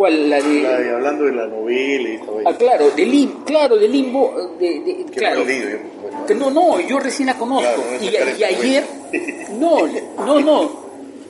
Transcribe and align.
¿Cuál? 0.00 0.30
La 0.30 0.40
de... 0.40 0.62
La 0.62 0.76
de- 0.80 0.90
hablando 0.94 1.24
de 1.26 1.32
la 1.32 1.46
novela 1.46 2.08
y 2.08 2.16
todo 2.18 2.38
Ah, 2.38 2.48
eso. 2.50 2.58
claro, 2.58 2.90
de 2.90 3.04
lim, 3.04 3.44
claro, 3.44 3.76
de 3.76 3.86
limbo, 3.86 4.54
de, 4.58 4.80
de- 4.80 5.04
Que 5.04 5.18
claro. 5.20 5.44
bueno. 5.44 6.26
Que 6.26 6.34
no, 6.34 6.50
no, 6.50 6.80
yo 6.80 6.98
recién 6.98 7.26
la 7.26 7.34
conozco. 7.36 7.60
Claro, 7.68 7.82
no 8.00 8.02
y, 8.02 8.38
y 8.40 8.44
ayer, 8.44 8.84
no, 9.58 9.86
no, 10.24 10.40
no. 10.40 10.70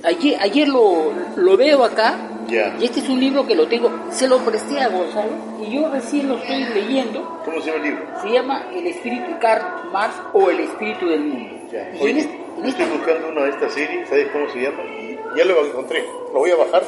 Ayer, 0.04 0.36
ayer 0.40 0.68
lo, 0.68 1.10
lo 1.34 1.56
veo 1.56 1.82
acá. 1.82 2.28
Ya. 2.46 2.76
Y 2.80 2.84
este 2.84 3.00
es 3.00 3.08
un 3.08 3.18
libro 3.18 3.44
que 3.44 3.56
lo 3.56 3.66
tengo, 3.66 3.90
se 4.12 4.28
lo 4.28 4.38
presté 4.38 4.78
a 4.80 4.88
Gonzalo 4.88 5.30
y 5.60 5.74
yo 5.74 5.90
recién 5.90 6.28
lo 6.28 6.36
estoy 6.38 6.62
leyendo. 6.72 7.40
¿Cómo 7.44 7.60
se 7.60 7.72
llama 7.72 7.78
el 7.84 7.90
libro? 7.90 8.06
Se 8.22 8.28
llama 8.30 8.66
El 8.72 8.86
espíritu 8.86 9.32
de 9.32 9.38
Karl 9.40 9.90
Marx 9.92 10.14
o 10.32 10.48
El 10.48 10.60
espíritu 10.60 11.08
del 11.08 11.20
mundo. 11.24 11.56
Ya. 11.72 11.90
Y 11.92 11.96
en 11.96 12.02
Oye, 12.02 12.18
este- 12.20 12.34
en 12.34 12.62
yo 12.62 12.68
este- 12.68 12.82
estoy 12.84 12.98
buscando 12.98 13.28
una 13.30 13.42
de 13.46 13.50
estas 13.50 13.72
series, 13.74 14.08
¿sabes 14.08 14.28
cómo 14.32 14.48
se 14.48 14.60
llama? 14.60 14.78
Ya 15.36 15.44
lo 15.44 15.66
encontré, 15.66 16.04
lo 16.32 16.38
voy 16.38 16.50
a 16.52 16.56
bajar. 16.56 16.84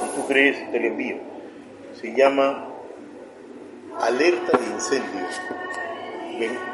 Si 0.00 0.20
tú 0.20 0.26
crees, 0.26 0.70
te 0.70 0.80
lo 0.80 0.86
envío. 0.88 1.16
Se 2.00 2.14
llama 2.14 2.68
Alerta 4.00 4.56
de 4.58 4.66
Incendio, 4.66 5.26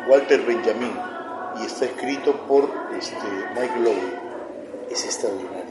Walter 0.08 0.42
Benjamin, 0.42 0.92
y 1.60 1.66
está 1.66 1.86
escrito 1.86 2.32
por 2.46 2.68
este, 2.98 3.16
Mike 3.58 3.80
Lowe. 3.80 4.90
Es 4.90 5.04
extraordinario, 5.04 5.64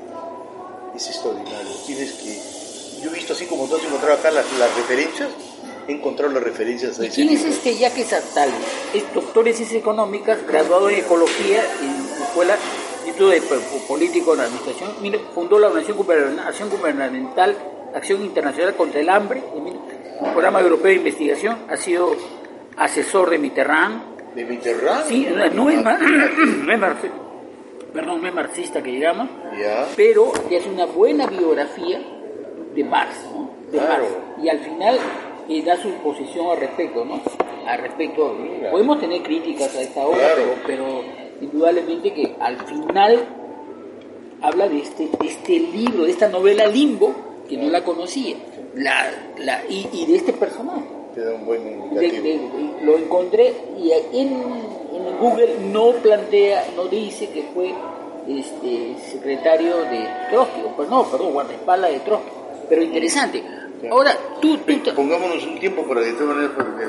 es 0.95 1.07
extraordinario. 1.07 1.71
Tienes 1.85 2.13
que... 2.13 3.03
Yo 3.03 3.11
he 3.11 3.13
visto 3.13 3.33
así 3.33 3.45
como 3.45 3.67
tú 3.67 3.75
has 3.75 3.83
encontrado 3.83 4.15
acá 4.15 4.31
las, 4.31 4.51
las 4.53 4.73
referencias, 4.75 5.29
he 5.87 5.91
encontrado 5.91 6.31
las 6.33 6.41
referencias 6.43 6.99
a 6.99 7.03
¿Y 7.03 7.07
ese 7.07 7.15
quién 7.15 7.29
es 7.29 7.41
libro. 7.41 7.53
este 7.53 7.75
Jacques 7.75 8.13
Attal? 8.13 8.49
Es 8.93 9.13
doctor 9.13 9.47
en 9.47 9.53
ciencias 9.53 9.79
económicas, 9.79 10.47
graduado 10.47 10.89
en 10.89 10.99
ecología 10.99 11.61
en 11.81 12.19
la 12.19 12.25
escuela 12.25 12.55
Instituto 13.13 13.29
de 13.29 13.41
Po- 13.41 13.87
Político 13.87 14.33
en 14.33 14.39
Administración. 14.41 14.91
Mire, 15.01 15.19
fundó 15.33 15.59
la 15.59 15.67
Organización 15.67 15.97
Gubernamental, 15.99 16.47
Acción 16.47 16.69
Gubernamental 16.69 17.55
Acción 17.95 18.21
Internacional 18.23 18.73
contra 18.75 18.99
el 19.01 19.09
Hambre, 19.09 19.43
mil- 19.61 19.77
un 20.19 20.31
programa 20.31 20.59
europeo 20.61 20.87
de 20.87 20.95
investigación. 20.95 21.57
Ha 21.69 21.77
sido 21.77 22.15
asesor 22.77 23.29
de 23.29 23.37
Mitterrand. 23.37 24.33
¿De 24.33 24.45
Mitterrand? 24.45 25.05
Sí, 25.05 25.27
no, 25.29 25.35
no 25.35 25.69
es, 25.69 25.77
no 25.83 26.71
es 26.71 26.79
marxi- 26.79 27.11
perdón, 27.93 28.21
no 28.21 28.27
es 28.27 28.33
marxista 28.33 28.81
que 28.81 28.89
digamos, 28.89 29.29
Ya. 29.61 29.85
pero 29.95 30.31
hace 30.33 30.69
una 30.73 30.87
buena 30.87 31.27
biografía 31.27 32.01
de 32.73 32.83
Marx, 32.83 33.15
¿no? 33.31 33.51
De 33.71 33.77
Claro. 33.77 34.03
Marx. 34.05 34.43
Y 34.43 34.49
al 34.49 34.59
final 34.59 34.97
eh, 35.49 35.61
da 35.63 35.77
su 35.77 35.89
posición 36.01 36.47
al 36.49 36.57
respecto, 36.57 37.05
¿no? 37.05 37.21
Al 37.67 37.77
respecto, 37.79 38.35
podemos 38.71 38.99
tener 38.99 39.21
críticas 39.21 39.75
a 39.75 39.81
esta 39.81 40.01
obra, 40.01 40.17
Claro. 40.33 40.55
pero, 40.65 41.01
pero 41.01 41.22
indudablemente 41.41 42.13
que 42.13 42.35
al 42.39 42.57
final 42.65 43.19
habla 44.41 44.67
de 44.69 44.79
este, 44.79 45.09
de 45.19 45.27
este 45.27 45.59
libro, 45.59 46.03
de 46.03 46.11
esta 46.11 46.27
novela 46.29 46.67
Limbo, 46.67 47.13
que 47.47 47.57
no 47.57 47.69
la 47.69 47.83
conocía, 47.83 48.35
la, 48.75 49.09
la, 49.39 49.63
y, 49.69 49.87
y 49.93 50.05
de 50.05 50.15
este 50.17 50.33
personaje. 50.33 50.83
Te 51.15 51.21
da 51.23 51.33
un 51.35 51.45
buen 51.45 51.63
De- 51.63 51.71
indicativo. 52.07 52.23
de- 52.23 52.29
de- 52.79 52.85
lo 52.85 52.97
encontré 52.97 53.53
y 53.79 53.91
en, 53.91 54.27
en 54.33 55.17
Google 55.19 55.55
no 55.71 55.91
plantea, 56.01 56.65
no 56.75 56.85
dice 56.85 57.29
que 57.29 57.43
fue 57.53 57.73
este, 58.27 58.95
secretario 59.11 59.77
de 59.85 60.07
Trotsky, 60.31 60.61
pues 60.75 60.89
no, 60.89 61.03
perdón, 61.05 61.33
guardaespaldas 61.33 61.91
de 61.91 61.99
Trotsky, 61.99 62.29
pero 62.69 62.81
interesante. 62.81 63.43
Ahora, 63.91 64.17
tú, 64.41 64.57
tú 64.59 64.77
te- 64.79 64.93
Pongámonos 64.93 65.45
un 65.45 65.59
tiempo 65.59 65.83
para 65.83 66.01
de 66.01 66.13
todas 66.13 66.35
maneras, 66.35 66.51
porque 66.55 66.85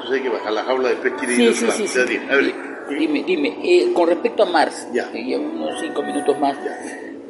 tú 0.00 0.06
sabes 0.06 0.22
que 0.22 0.28
bajar 0.30 0.52
la 0.52 0.64
jaula 0.64 0.88
después 0.88 1.12
quiere 1.18 1.34
ir 1.34 1.54
Sí, 1.54 1.66
a 1.66 1.70
sí, 1.70 1.86
sí, 1.86 1.98
a 1.98 2.34
ver, 2.34 2.54
Dime, 2.88 3.22
dime, 3.24 3.56
eh, 3.62 3.92
con 3.92 4.08
respecto 4.08 4.42
a 4.42 4.46
Marx, 4.46 4.86
Ya. 4.92 5.10
que 5.10 5.36
unos 5.36 5.80
cinco 5.80 6.02
minutos 6.02 6.38
más, 6.38 6.56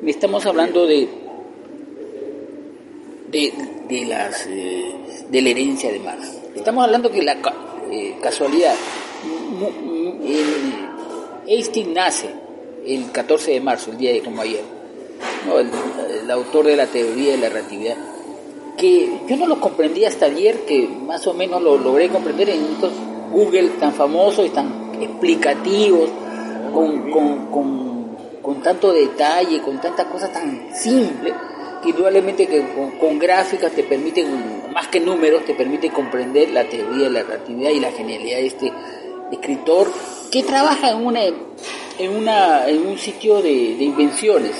me 0.02 0.10
estamos 0.10 0.44
hablando 0.46 0.86
de 0.86 1.08
de, 3.30 3.52
de 3.88 4.04
las 4.06 4.46
eh, 4.46 4.94
de 5.28 5.42
la 5.42 5.48
herencia 5.50 5.92
de 5.92 5.98
Marx. 6.00 6.32
Estamos 6.54 6.84
hablando 6.84 7.10
que 7.10 7.22
la 7.22 7.36
eh, 7.90 8.16
casualidad, 8.22 8.74
el- 10.24 10.88
Einstein 11.46 11.94
nace 11.94 12.28
el 12.86 13.10
14 13.10 13.52
de 13.52 13.60
marzo, 13.60 13.90
el 13.90 13.98
día 13.98 14.12
de 14.12 14.20
como 14.22 14.42
ayer, 14.42 14.62
¿no? 15.46 15.58
el, 15.58 15.70
el 16.22 16.30
autor 16.30 16.66
de 16.66 16.76
la 16.76 16.86
teoría 16.86 17.32
de 17.32 17.38
la 17.38 17.48
relatividad 17.48 17.96
que 18.76 19.08
yo 19.26 19.36
no 19.36 19.46
lo 19.48 19.58
comprendí 19.58 20.04
hasta 20.04 20.26
ayer, 20.26 20.60
que 20.66 20.86
más 20.86 21.26
o 21.26 21.34
menos 21.34 21.60
lo 21.62 21.76
logré 21.78 22.08
comprender 22.10 22.48
en 22.50 22.64
estos 22.64 22.92
Google 23.32 23.70
tan 23.80 23.92
famosos 23.92 24.46
y 24.46 24.50
tan 24.50 24.87
explicativos, 25.02 26.10
con, 26.72 27.10
con, 27.10 27.46
con, 27.46 28.16
con 28.42 28.62
tanto 28.62 28.92
detalle, 28.92 29.60
con 29.60 29.80
tantas 29.80 30.06
cosas 30.06 30.32
tan 30.32 30.74
simples, 30.74 31.34
que 31.82 31.90
indudablemente 31.90 32.46
que 32.46 32.64
con, 32.98 33.18
gráficas 33.18 33.72
te 33.72 33.82
permiten, 33.82 34.72
más 34.72 34.88
que 34.88 35.00
números, 35.00 35.44
te 35.44 35.54
permiten 35.54 35.92
comprender 35.92 36.50
la 36.50 36.64
teoría 36.64 37.04
de 37.04 37.10
la 37.10 37.22
relatividad 37.22 37.70
y 37.70 37.80
la 37.80 37.92
genialidad 37.92 38.38
de 38.38 38.46
este 38.46 38.72
escritor 39.32 39.92
que 40.30 40.42
trabaja 40.42 40.90
en 40.90 41.04
una 41.04 41.20
en 41.24 42.16
una 42.16 42.66
en 42.68 42.86
un 42.86 42.98
sitio 42.98 43.42
de, 43.42 43.76
de 43.76 43.84
invenciones 43.84 44.52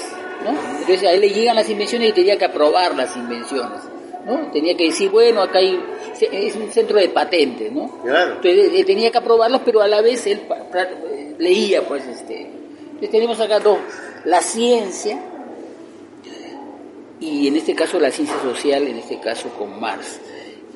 ¿no? 0.44 0.50
entonces 0.50 1.04
a 1.04 1.12
él 1.12 1.20
le 1.20 1.30
llegan 1.30 1.56
las 1.56 1.68
invenciones 1.70 2.10
y 2.10 2.12
tenía 2.12 2.36
que 2.36 2.44
aprobar 2.44 2.94
las 2.94 3.16
invenciones 3.16 3.80
¿no? 4.26 4.50
tenía 4.50 4.76
que 4.76 4.84
decir 4.84 5.10
bueno 5.10 5.40
acá 5.40 5.58
hay 5.58 5.78
es 6.20 6.56
un 6.56 6.70
centro 6.70 6.98
de 6.98 7.08
patentes 7.08 7.70
¿no? 7.72 7.88
Claro. 8.02 8.36
entonces 8.36 8.70
él 8.74 8.84
tenía 8.84 9.10
que 9.10 9.18
aprobarlos 9.18 9.60
pero 9.64 9.80
a 9.82 9.88
la 9.88 10.00
vez 10.02 10.26
él 10.26 10.40
leía 11.38 11.82
pues 11.86 12.06
este 12.06 12.42
entonces 12.42 13.10
tenemos 13.10 13.40
acá 13.40 13.60
dos 13.60 13.78
la 14.24 14.40
ciencia 14.40 15.18
y 17.20 17.48
en 17.48 17.56
este 17.56 17.74
caso 17.74 17.98
la 17.98 18.10
ciencia 18.12 18.36
social, 18.40 18.86
en 18.86 18.96
este 18.98 19.18
caso 19.18 19.48
con 19.58 19.80
Marx. 19.80 20.20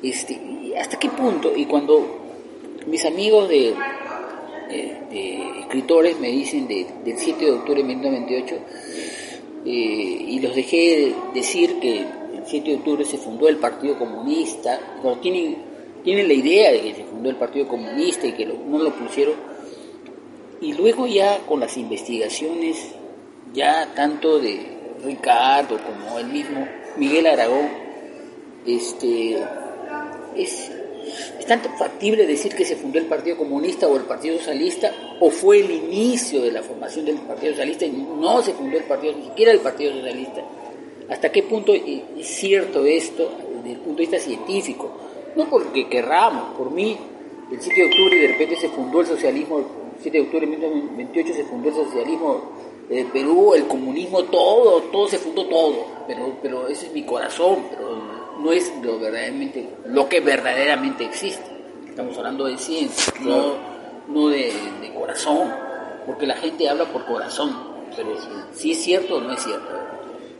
Este, 0.01 0.33
¿y 0.33 0.73
¿Hasta 0.75 0.99
qué 0.99 1.07
punto? 1.09 1.53
Y 1.55 1.65
cuando 1.65 2.05
mis 2.87 3.05
amigos 3.05 3.47
de, 3.47 3.73
eh, 4.69 4.97
de 5.09 5.59
escritores 5.61 6.19
me 6.19 6.27
dicen 6.29 6.67
de- 6.67 6.85
del 7.05 7.17
7 7.17 7.45
de 7.45 7.51
octubre 7.51 7.81
de 7.81 7.87
1928, 7.87 8.55
eh, 9.65 9.69
y 9.69 10.39
los 10.41 10.53
dejé 10.53 11.13
decir 11.33 11.79
que 11.79 12.05
el 12.43 12.49
7 12.49 12.69
de 12.69 12.75
octubre 12.77 13.05
se 13.05 13.17
fundó 13.17 13.47
el 13.47 13.57
Partido 13.57 13.97
Comunista, 13.97 14.79
bueno, 15.01 15.19
tienen, 15.21 15.57
tienen 16.03 16.27
la 16.27 16.33
idea 16.33 16.71
de 16.71 16.81
que 16.81 16.95
se 16.95 17.03
fundó 17.05 17.29
el 17.29 17.35
Partido 17.37 17.67
Comunista 17.67 18.27
y 18.27 18.33
que 18.33 18.45
lo- 18.45 18.57
no 18.67 18.79
lo 18.79 18.91
pusieron, 18.91 19.35
y 20.61 20.73
luego 20.73 21.07
ya 21.07 21.39
con 21.47 21.59
las 21.59 21.75
investigaciones, 21.77 22.77
ya 23.53 23.93
tanto 23.95 24.39
de 24.39 24.65
Ricardo 25.03 25.77
como 25.77 26.19
el 26.19 26.27
mismo 26.27 26.67
Miguel 26.97 27.27
Aragón, 27.27 27.69
este, 28.65 29.37
es, 30.35 30.71
es 31.39 31.45
tanto 31.45 31.69
factible 31.77 32.25
decir 32.25 32.55
que 32.55 32.63
se 32.65 32.75
fundó 32.77 32.97
el 32.99 33.05
Partido 33.05 33.37
Comunista 33.37 33.87
o 33.87 33.95
el 33.97 34.03
Partido 34.03 34.37
Socialista, 34.37 34.91
o 35.19 35.29
fue 35.29 35.59
el 35.59 35.71
inicio 35.71 36.41
de 36.41 36.51
la 36.51 36.61
formación 36.63 37.05
del 37.05 37.17
Partido 37.17 37.51
Socialista 37.53 37.85
y 37.85 37.91
no 37.91 38.41
se 38.41 38.53
fundó 38.53 38.77
el 38.77 38.83
Partido, 38.85 39.13
ni 39.17 39.25
siquiera 39.25 39.51
el 39.51 39.59
Partido 39.59 39.91
Socialista. 39.93 40.41
¿Hasta 41.09 41.31
qué 41.31 41.43
punto 41.43 41.73
es 41.73 42.27
cierto 42.27 42.85
esto 42.85 43.29
desde 43.57 43.71
el 43.71 43.77
punto 43.77 43.97
de 43.97 44.07
vista 44.07 44.19
científico? 44.19 44.91
No 45.35 45.45
porque 45.49 45.87
querramos, 45.87 46.55
por 46.57 46.71
mí, 46.71 46.97
el 47.51 47.61
7 47.61 47.81
de 47.81 47.87
octubre 47.87 48.17
de 48.17 48.27
repente 48.27 48.55
se 48.55 48.69
fundó 48.69 49.01
el 49.01 49.07
socialismo, 49.07 49.59
el 49.59 49.65
7 50.01 50.17
de 50.17 50.23
octubre 50.23 50.45
de 50.45 50.51
1928 50.57 51.33
se 51.33 51.43
fundó 51.43 51.69
el 51.69 51.75
socialismo 51.75 52.41
de 52.89 53.05
Perú, 53.05 53.53
el 53.53 53.67
comunismo, 53.67 54.23
todo, 54.23 54.81
todo 54.83 55.07
se 55.07 55.17
fundó 55.17 55.45
todo, 55.45 55.85
pero, 56.07 56.37
pero 56.41 56.67
ese 56.67 56.87
es 56.87 56.93
mi 56.93 57.03
corazón, 57.03 57.65
pero 57.69 57.97
no 58.39 58.51
es 58.51 58.71
lo 58.81 58.99
verdaderamente, 58.99 59.69
lo 59.85 60.07
que 60.09 60.19
verdaderamente 60.19 61.05
existe. 61.05 61.45
Estamos 61.87 62.17
hablando 62.17 62.45
de 62.45 62.57
ciencia, 62.57 63.13
no, 63.21 63.53
no 64.07 64.29
de, 64.29 64.51
de 64.81 64.93
corazón, 64.93 65.53
porque 66.05 66.25
la 66.25 66.35
gente 66.35 66.67
habla 66.69 66.85
por 66.85 67.05
corazón, 67.05 67.55
pero 67.95 68.15
si 68.53 68.71
es 68.71 68.79
cierto 68.79 69.17
o 69.17 69.21
no 69.21 69.33
es 69.33 69.43
cierto. 69.43 69.82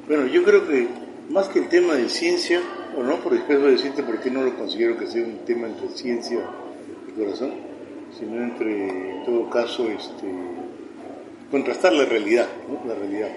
Bueno, 0.07 0.27
yo 0.27 0.43
creo 0.43 0.67
que 0.67 0.87
más 1.29 1.47
que 1.47 1.59
el 1.59 1.69
tema 1.69 1.95
de 1.95 2.09
ciencia, 2.09 2.61
o 2.97 3.03
no 3.03 3.21
por 3.21 3.33
después 3.33 3.57
voy 3.57 3.69
a 3.69 3.71
decirte 3.71 4.03
por 4.03 4.19
qué 4.19 4.29
no 4.29 4.43
lo 4.43 4.53
considero 4.55 4.97
que 4.97 5.07
sea 5.07 5.23
un 5.23 5.39
tema 5.45 5.67
entre 5.67 5.87
ciencia 5.89 6.39
y 7.07 7.19
corazón, 7.19 7.53
sino 8.19 8.43
entre, 8.43 8.89
en 8.89 9.23
todo 9.23 9.49
caso, 9.49 9.87
este, 9.89 10.27
contrastar 11.49 11.93
la 11.93 12.03
realidad, 12.03 12.47
¿no? 12.67 12.85
la 12.85 12.99
realidad. 12.99 13.29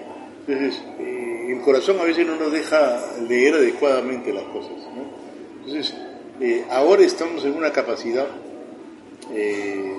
Entonces, 0.45 0.81
eh, 0.99 1.53
el 1.55 1.61
corazón 1.61 1.99
a 2.01 2.03
veces 2.03 2.27
no 2.27 2.35
nos 2.35 2.51
deja 2.51 3.01
leer 3.27 3.55
adecuadamente 3.55 4.33
las 4.33 4.43
cosas. 4.45 4.73
Entonces, 5.65 5.95
eh, 6.41 6.65
ahora 6.69 7.03
estamos 7.03 7.45
en 7.45 7.55
una 7.55 7.71
capacidad, 7.71 8.27
eh, 9.33 9.93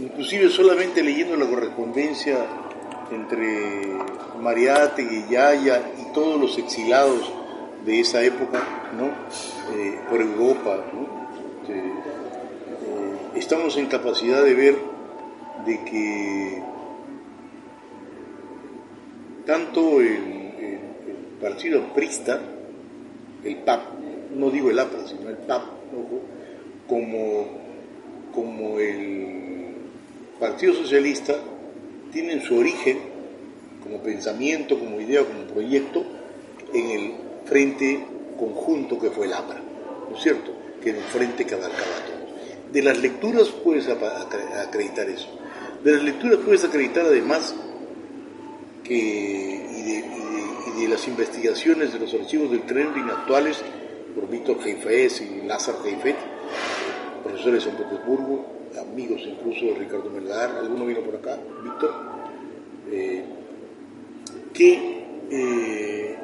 inclusive 0.00 0.50
solamente 0.50 1.00
leyendo 1.02 1.36
la 1.36 1.46
correspondencia 1.46 2.44
entre 3.12 3.94
Mariátegui, 4.40 5.26
Yaya 5.30 5.92
y 5.98 6.12
todos 6.12 6.40
los 6.40 6.58
exilados 6.58 7.32
de 7.84 8.00
esa 8.00 8.22
época, 8.22 8.62
¿no? 8.96 9.06
Eh, 9.76 9.98
por 10.08 10.20
Europa, 10.20 10.84
estamos 13.34 13.76
en 13.76 13.86
capacidad 13.86 14.42
de 14.42 14.54
ver 14.54 14.76
de 15.66 15.84
que 15.84 16.62
tanto 19.46 20.00
el, 20.00 20.32
partido 21.40 21.82
prista, 21.94 22.40
el 23.44 23.56
PAP, 23.56 23.80
no 24.34 24.50
digo 24.50 24.70
el 24.70 24.78
APRA, 24.78 25.06
sino 25.06 25.28
el 25.28 25.36
PAP, 25.36 25.62
como, 26.88 27.46
como 28.34 28.78
el 28.78 29.74
Partido 30.40 30.72
Socialista, 30.72 31.34
tienen 32.12 32.40
su 32.40 32.56
origen 32.56 33.13
como 33.84 33.98
pensamiento, 34.02 34.78
como 34.78 35.00
idea, 35.00 35.22
como 35.24 35.44
proyecto, 35.44 36.02
en 36.72 36.90
el 36.90 37.12
frente 37.44 38.04
conjunto 38.38 38.98
que 38.98 39.10
fue 39.10 39.26
el 39.26 39.34
APRA, 39.34 39.60
¿no 40.10 40.16
es 40.16 40.22
cierto? 40.22 40.52
Que 40.82 40.90
era 40.90 40.98
un 40.98 41.04
frente 41.04 41.44
que 41.44 41.54
abarcaba 41.54 41.84
todo. 42.06 42.72
De 42.72 42.82
las 42.82 42.98
lecturas 42.98 43.48
puedes 43.62 43.88
acreditar 43.88 45.08
eso. 45.08 45.28
De 45.84 45.92
las 45.92 46.02
lecturas 46.02 46.38
puedes 46.44 46.64
acreditar 46.64 47.04
además 47.04 47.54
que, 48.82 48.94
y, 48.94 50.80
de, 50.80 50.88
las 50.88 51.06
investigaciones 51.06 51.92
de 51.92 51.98
los 51.98 52.12
archivos 52.14 52.50
del 52.50 52.62
Kremlin 52.62 53.08
actuales 53.08 53.62
por 54.14 54.28
Víctor 54.28 54.58
Heifetz 54.64 55.22
y 55.22 55.46
Lázaro 55.46 55.78
Heifetz, 55.84 56.18
profesores 57.22 57.64
San 57.64 57.76
Petersburgo, 57.76 58.44
amigos 58.80 59.22
incluso 59.24 59.66
de 59.66 59.74
Ricardo 59.74 60.10
Melgar, 60.10 60.50
alguno 60.56 60.86
vino 60.86 61.00
por 61.00 61.16
acá, 61.16 61.38
Víctor, 61.62 61.94
eh, 62.90 63.24
que 64.54 65.04
eh, 65.30 66.16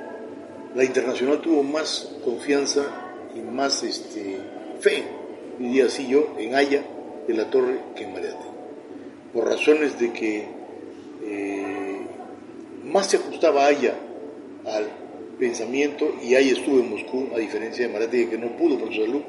la 0.75 0.85
internacional 0.85 1.41
tuvo 1.41 1.63
más 1.63 2.17
confianza 2.25 2.87
y 3.35 3.41
más 3.41 3.83
este, 3.83 4.39
fe, 4.79 5.05
diría 5.59 5.87
así 5.87 6.07
yo, 6.09 6.35
en 6.39 6.55
Haya 6.55 6.83
de 7.27 7.35
la 7.35 7.51
Torre 7.51 7.81
que 7.95 8.05
en 8.05 8.13
Mariate, 8.13 8.47
por 9.33 9.47
razones 9.47 9.99
de 9.99 10.13
que 10.13 10.47
eh, 11.25 12.01
más 12.85 13.09
se 13.09 13.17
ajustaba 13.17 13.67
Aya 13.67 13.95
al 14.65 14.89
pensamiento, 15.39 16.15
y 16.23 16.37
Aya 16.37 16.53
estuvo 16.53 16.79
en 16.79 16.91
Moscú, 16.91 17.29
a 17.35 17.39
diferencia 17.39 17.87
de 17.87 17.93
Marategui, 17.93 18.27
que 18.27 18.39
no 18.39 18.57
pudo 18.57 18.79
por 18.79 18.95
su 18.95 19.01
salud, 19.01 19.23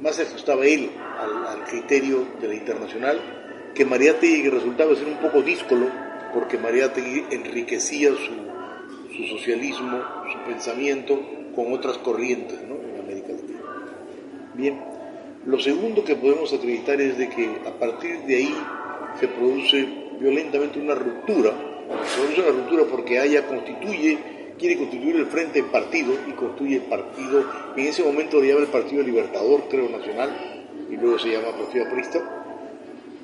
más 0.00 0.16
se 0.16 0.22
ajustaba 0.22 0.66
él 0.66 0.90
al, 1.18 1.64
criterio 1.64 2.26
de 2.40 2.48
la 2.48 2.54
internacional, 2.54 3.20
que 3.74 3.84
que 3.84 4.50
resultaba 4.50 4.94
ser 4.94 5.06
un 5.06 5.18
poco 5.18 5.42
díscolo, 5.42 5.88
porque 6.34 6.58
Mariátegui 6.58 7.24
enriquecía 7.30 8.10
su, 8.10 9.16
su 9.16 9.24
socialismo, 9.36 10.02
su 10.30 10.38
pensamiento, 10.50 11.18
con 11.54 11.72
otras 11.72 11.96
corrientes 11.98 12.60
¿no? 12.68 12.74
en 12.74 13.00
América 13.00 13.28
Latina. 13.32 13.60
Bien, 14.54 14.80
lo 15.46 15.58
segundo 15.60 16.04
que 16.04 16.16
podemos 16.16 16.52
acreditar 16.52 17.00
es 17.00 17.16
de 17.16 17.28
que 17.28 17.48
a 17.66 17.70
partir 17.78 18.18
de 18.22 18.36
ahí 18.36 18.54
se 19.20 19.28
produce 19.28 19.86
violentamente 20.18 20.80
una 20.80 20.94
ruptura 20.94 21.52
se 22.04 22.20
produce 22.20 22.40
una 22.40 22.50
ruptura 22.50 22.84
porque 22.84 23.18
haya 23.18 23.46
constituye, 23.46 24.18
quiere 24.58 24.76
constituir 24.76 25.16
el 25.16 25.26
frente 25.26 25.58
en 25.58 25.66
partido 25.66 26.14
y 26.26 26.32
construye 26.32 26.76
el 26.76 26.82
partido, 26.82 27.44
en 27.76 27.86
ese 27.86 28.02
momento 28.02 28.40
le 28.40 28.48
llama 28.48 28.60
el 28.62 28.68
Partido 28.68 29.02
Libertador, 29.02 29.64
creo, 29.68 29.88
nacional, 29.88 30.30
y 30.90 30.96
luego 30.96 31.18
se 31.18 31.30
llama 31.30 31.56
Partido 31.56 31.86
Aprista. 31.86 32.20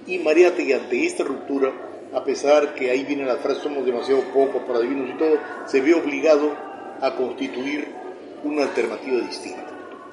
Y 0.07 0.19
Mariátegui 0.19 0.73
ante 0.73 1.07
esta 1.07 1.25
ruptura, 1.25 1.73
a 2.13 2.25
pesar 2.25 2.75
que 2.75 2.91
ahí 2.91 3.05
viene 3.05 3.25
la 3.25 3.37
frase 3.37 3.63
somos 3.63 3.85
demasiado 3.85 4.23
pocos 4.35 4.63
para 4.63 4.81
divinos 4.81 5.11
y 5.11 5.19
todo, 5.19 5.39
se 5.67 5.81
ve 5.81 5.95
obligado 5.95 6.55
a 7.01 7.15
constituir 7.15 7.89
una 8.45 8.65
alternativa 8.65 9.21
distinta. 9.21 9.67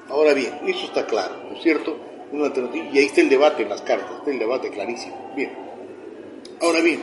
Ahora 0.08 0.34
bien, 0.34 0.52
eso 0.66 0.86
está 0.86 1.06
claro, 1.06 1.34
¿no 1.48 1.56
es 1.56 1.62
cierto? 1.62 1.96
Una 2.32 2.46
alternativa, 2.46 2.86
y 2.92 2.98
ahí 2.98 3.06
está 3.06 3.20
el 3.20 3.28
debate 3.28 3.62
en 3.62 3.68
las 3.68 3.82
cartas, 3.82 4.18
está 4.18 4.30
el 4.30 4.38
debate 4.38 4.70
clarísimo. 4.70 5.32
Bien. 5.34 5.52
Ahora 6.60 6.80
bien, 6.80 7.00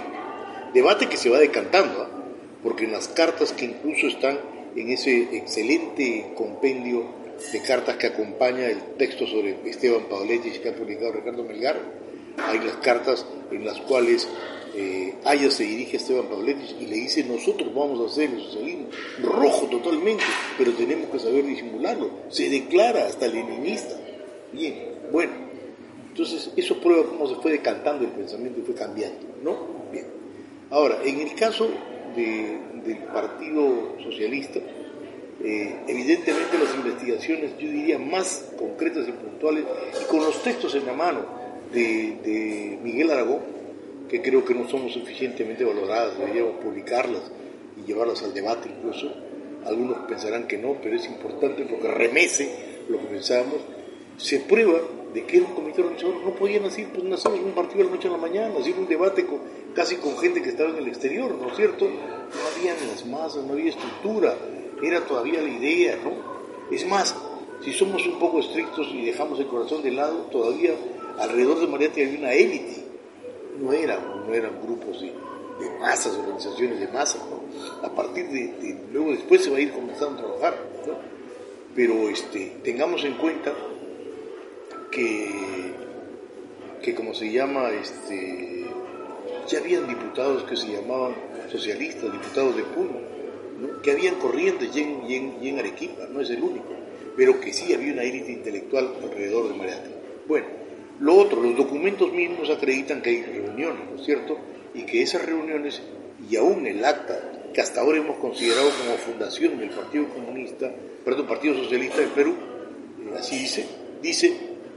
Debate 0.75 1.07
que 1.07 1.15
se 1.15 1.29
va 1.29 1.39
decantando, 1.39 2.01
¿ah? 2.01 2.09
porque 2.61 2.83
en 2.83 2.91
las 2.91 3.07
cartas 3.07 3.53
que 3.53 3.63
incluso 3.63 4.07
están 4.07 4.37
en 4.75 4.89
ese 4.89 5.37
excelente 5.37 6.33
compendio 6.35 7.05
de 7.53 7.61
cartas 7.61 7.95
que 7.95 8.07
acompaña 8.07 8.67
el 8.67 8.81
texto 8.97 9.25
sobre 9.25 9.57
Esteban 9.69 10.03
Pavletti 10.09 10.49
que 10.49 10.67
ha 10.67 10.75
publicado 10.75 11.13
Ricardo 11.13 11.45
Melgar, 11.45 11.79
hay 12.45 12.59
las 12.59 12.75
cartas 12.75 13.25
en 13.51 13.63
las 13.63 13.79
cuales 13.79 14.27
eh, 14.75 15.49
se 15.49 15.63
dirige 15.63 15.97
a 15.97 15.99
Esteban 15.99 16.27
Pavletti 16.27 16.75
y 16.81 16.85
le 16.87 16.95
dice 16.95 17.23
nosotros 17.23 17.73
vamos 17.73 17.99
a 18.01 18.11
hacer 18.11 18.29
el 18.29 18.41
socialismo 18.41 18.87
rojo 19.23 19.67
totalmente, 19.67 20.23
pero 20.57 20.71
tenemos 20.73 21.09
que 21.09 21.19
saber 21.19 21.45
disimularlo. 21.45 22.09
Se 22.29 22.49
declara 22.49 23.05
hasta 23.05 23.27
leninista. 23.27 23.95
Bien, 24.51 24.75
bueno, 25.11 25.33
entonces 26.09 26.51
eso 26.55 26.79
prueba 26.79 27.03
cómo 27.07 27.27
se 27.27 27.35
fue 27.35 27.51
decantando 27.51 28.05
el 28.05 28.11
pensamiento 28.11 28.59
y 28.59 28.63
fue 28.63 28.75
cambiando, 28.75 29.19
¿no? 29.43 29.75
Ahora, 30.71 30.99
en 31.03 31.19
el 31.19 31.35
caso 31.35 31.69
del 32.15 32.97
Partido 33.13 33.97
Socialista, 34.03 34.59
eh, 35.43 35.75
evidentemente 35.87 36.57
las 36.57 36.73
investigaciones, 36.73 37.51
yo 37.59 37.69
diría, 37.69 37.99
más 37.99 38.51
concretas 38.57 39.07
y 39.07 39.11
puntuales, 39.11 39.65
y 40.01 40.05
con 40.05 40.21
los 40.21 40.41
textos 40.41 40.73
en 40.75 40.85
la 40.85 40.93
mano 40.93 41.25
de, 41.71 42.79
Miguel 42.81 43.11
Aragón, 43.11 43.41
que 44.09 44.21
creo 44.21 44.45
que 44.45 44.53
no 44.53 44.67
somos 44.69 44.93
suficientemente 44.93 45.63
valoradas, 45.63 46.17
deberíamos 46.17 46.63
publicarlas 46.63 47.23
y 47.77 47.87
llevarlas 47.87 48.23
al 48.23 48.33
debate 48.33 48.69
incluso. 48.69 49.11
Algunos 49.65 49.97
pensarán 50.07 50.47
que 50.47 50.57
no, 50.57 50.77
pero 50.81 50.95
es 50.95 51.05
importante 51.07 51.65
porque 51.65 51.87
remece 51.87 52.83
lo 52.87 52.99
que 52.99 53.05
pensábamos. 53.05 53.61
Se 54.17 54.39
prueba 54.41 54.79
de 55.13 55.25
que 55.25 55.37
era 55.37 55.45
un 55.45 55.53
comité 55.53 55.81
organizador, 55.81 56.17
no 56.23 56.35
podían 56.35 56.63
decir, 56.63 56.87
pues 56.93 57.03
nacimos 57.03 57.39
un 57.39 57.53
partido 57.53 57.79
de 57.79 57.85
la 57.85 57.95
noche 57.95 58.07
a 58.09 58.11
la 58.11 58.17
mañana, 58.17 58.53
hacer 58.59 58.73
un 58.77 58.87
debate 58.87 59.25
con, 59.25 59.39
casi 59.73 59.95
con 59.95 60.17
gente 60.17 60.41
que 60.41 60.49
estaba 60.49 60.69
en 60.69 60.77
el 60.77 60.87
exterior, 60.87 61.33
¿no 61.33 61.47
es 61.49 61.55
cierto? 61.55 61.85
No 61.85 62.41
había 62.53 62.73
las 62.73 63.05
masas, 63.05 63.43
no 63.45 63.53
había 63.53 63.69
estructura, 63.69 64.35
era 64.83 65.05
todavía 65.05 65.41
la 65.41 65.49
idea, 65.49 65.97
¿no? 66.03 66.11
Es 66.69 66.85
más, 66.85 67.15
si 67.63 67.71
somos 67.71 68.05
un 68.05 68.19
poco 68.19 68.39
estrictos 68.39 68.87
y 68.93 69.05
dejamos 69.05 69.39
el 69.39 69.47
corazón 69.47 69.81
de 69.83 69.91
lado, 69.91 70.27
todavía 70.31 70.71
alrededor 71.17 71.61
de 71.61 71.67
Mariate 71.67 72.05
había 72.05 72.19
una 72.19 72.33
élite, 72.33 72.84
no 73.59 73.73
eran, 73.73 73.99
no 74.27 74.33
eran 74.33 74.61
grupos 74.61 75.01
de, 75.01 75.13
masas, 75.79 76.17
organizaciones 76.17 76.79
de 76.79 76.87
masas, 76.89 77.21
¿no? 77.29 77.41
A 77.85 77.93
partir 77.93 78.27
de, 78.27 78.77
luego 78.91 79.11
después 79.11 79.43
se 79.43 79.49
va 79.49 79.57
a 79.57 79.61
ir 79.61 79.71
comenzando 79.71 80.19
a 80.19 80.25
trabajar, 80.25 80.57
¿no? 80.85 80.93
Pero 81.75 82.09
este, 82.09 82.57
tengamos 82.63 83.03
en 83.03 83.13
cuenta 83.15 83.53
que, 84.91 85.29
que 86.81 86.95
como 86.95 87.13
se 87.13 87.31
llama, 87.31 87.69
este, 87.71 88.65
ya 89.47 89.59
habían 89.59 89.87
diputados 89.87 90.43
que 90.43 90.55
se 90.55 90.67
llamaban 90.67 91.15
socialistas, 91.51 92.11
diputados 92.11 92.55
de 92.55 92.63
Puno, 92.63 93.15
que 93.81 93.91
habían 93.91 94.15
corrientes 94.15 94.75
y 94.75 95.47
en, 95.47 95.59
Arequipa, 95.59 96.07
no 96.11 96.21
es 96.21 96.29
el 96.29 96.41
único, 96.41 96.73
pero 97.15 97.39
que 97.39 97.53
sí 97.53 97.73
había 97.73 97.93
una 97.93 98.03
élite 98.03 98.31
intelectual 98.31 98.93
alrededor 99.03 99.49
de 99.49 99.55
Mariate. 99.55 99.89
Bueno, 100.27 100.47
lo 100.99 101.15
otro, 101.15 101.41
los 101.41 101.57
documentos 101.57 102.11
mismos 102.13 102.49
acreditan 102.49 103.01
que 103.01 103.09
hay 103.09 103.23
reuniones, 103.23 103.89
¿no 103.91 103.99
es 103.99 104.05
cierto? 104.05 104.37
Y 104.73 104.83
que 104.83 105.01
esas 105.01 105.25
reuniones, 105.25 105.81
y 106.29 106.35
aún 106.37 106.65
el 106.67 106.83
acta 106.83 107.49
que 107.53 107.61
hasta 107.61 107.81
ahora 107.81 107.97
hemos 107.97 108.17
considerado 108.17 108.69
como 108.69 108.97
fundación 108.97 109.57
del 109.57 109.69
Partido 109.69 110.07
Comunista, 110.09 110.71
perdón, 111.03 111.27
Partido 111.27 111.55
Socialista 111.55 111.99
del 111.99 112.09
Perú, 112.09 112.33
eh, 112.33 113.17
así 113.17 113.39
dice, 113.39 113.65
dice 114.01 114.33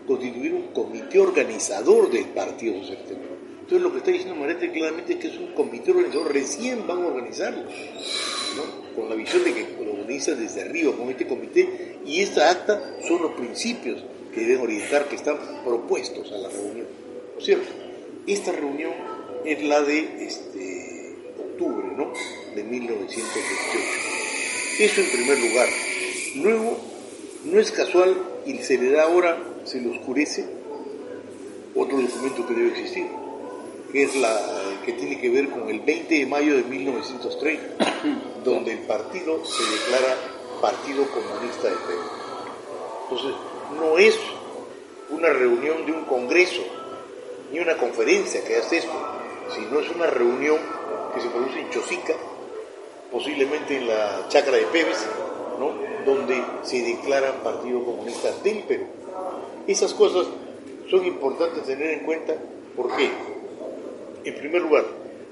constituir 0.06 0.54
un 0.54 0.68
comité 0.68 1.18
organizador 1.18 2.10
del 2.10 2.26
Partido 2.26 2.80
Socialista. 2.80 3.14
Entonces 3.14 3.82
lo 3.82 3.92
que 3.92 3.98
está 3.98 4.10
diciendo 4.10 4.34
Marete 4.36 4.70
claramente 4.70 5.12
es 5.14 5.18
que 5.18 5.28
es 5.28 5.36
un 5.36 5.48
comité 5.48 5.90
organizador, 5.90 6.32
recién 6.32 6.86
van 6.86 7.02
a 7.02 7.06
organizarlo, 7.08 7.64
¿no? 7.64 8.94
con 8.94 9.08
la 9.10 9.14
visión 9.14 9.44
de 9.44 9.52
que 9.52 9.84
lo 9.84 9.92
organizan 9.92 10.40
desde 10.40 10.62
arriba 10.62 10.96
con 10.96 11.10
este 11.10 11.26
comité 11.26 11.98
y 12.06 12.22
esta 12.22 12.50
acta 12.50 12.96
son 13.06 13.22
los 13.22 13.32
principios 13.32 14.02
que 14.38 14.46
deben 14.46 14.62
orientar, 14.62 15.08
que 15.08 15.16
están 15.16 15.36
propuestos 15.64 16.30
a 16.32 16.38
la 16.38 16.48
reunión. 16.48 16.86
¿No 17.34 17.38
es 17.38 17.44
cierto? 17.44 17.72
Esta 18.26 18.52
reunión 18.52 18.92
es 19.44 19.62
la 19.64 19.82
de 19.82 20.26
este, 20.26 21.16
octubre 21.38 21.88
¿no? 21.96 22.12
de 22.54 22.62
1928. 22.62 23.18
Eso 24.78 25.00
en 25.00 25.10
primer 25.10 25.38
lugar. 25.40 25.68
Luego, 26.36 26.78
no 27.44 27.58
es 27.58 27.72
casual 27.72 28.16
y 28.46 28.58
se 28.58 28.78
le 28.78 28.90
da 28.90 29.04
ahora 29.04 29.38
se 29.64 29.80
le 29.80 29.90
oscurece 29.90 30.46
otro 31.74 31.98
documento 31.98 32.46
que 32.46 32.54
debe 32.54 32.68
existir, 32.68 33.06
que 33.92 34.02
es 34.04 34.16
la 34.16 34.34
que 34.84 34.92
tiene 34.92 35.20
que 35.20 35.28
ver 35.30 35.50
con 35.50 35.68
el 35.68 35.80
20 35.80 36.14
de 36.14 36.26
mayo 36.26 36.56
de 36.56 36.62
1930, 36.62 37.86
donde 38.44 38.72
el 38.72 38.78
partido 38.80 39.44
se 39.44 39.62
declara 39.64 40.16
Partido 40.60 41.06
Comunista 41.10 41.68
de 41.68 41.76
Perú. 41.76 42.18
Entonces, 43.10 43.47
no 43.76 43.98
es 43.98 44.18
una 45.10 45.30
reunión 45.30 45.86
de 45.86 45.92
un 45.92 46.04
congreso, 46.04 46.62
ni 47.52 47.60
una 47.60 47.76
conferencia 47.76 48.44
que 48.44 48.56
hace 48.56 48.78
esto, 48.78 48.92
sino 49.54 49.80
es 49.80 49.90
una 49.90 50.06
reunión 50.06 50.58
que 51.14 51.20
se 51.20 51.28
produce 51.28 51.60
en 51.60 51.70
Chosica, 51.70 52.14
posiblemente 53.10 53.76
en 53.76 53.88
la 53.88 54.26
chacra 54.28 54.56
de 54.56 54.64
Pebes, 54.66 55.06
¿no? 55.58 55.72
donde 56.04 56.42
se 56.62 56.82
declara 56.82 57.42
Partido 57.42 57.84
Comunista 57.84 58.30
del 58.42 58.58
Perú. 58.64 58.86
Esas 59.66 59.94
cosas 59.94 60.26
son 60.90 61.04
importantes 61.04 61.64
tener 61.64 61.90
en 61.90 62.00
cuenta. 62.00 62.34
¿Por 62.76 62.94
qué? 62.96 63.10
En 64.24 64.34
primer 64.36 64.62
lugar, 64.62 64.84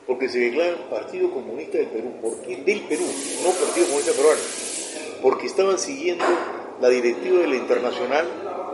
porque 0.07 0.29
se 0.29 0.39
declara 0.39 0.77
Partido 0.91 1.31
Comunista 1.31 1.79
del 1.79 1.89
Perú. 1.89 2.13
¿Por 2.21 2.41
qué 2.43 2.57
del 2.57 2.81
Perú? 2.83 3.05
No 3.43 3.51
Partido 3.51 3.87
Comunista 3.87 4.13
Peruano. 4.13 4.41
Porque 5.23 5.47
estaban 5.47 5.79
siguiendo 5.79 6.25
la 6.81 6.89
directiva 6.89 7.41
de 7.41 7.49
la 7.49 7.57
Internacional 7.57 8.27